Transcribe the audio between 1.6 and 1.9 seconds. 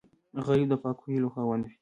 وي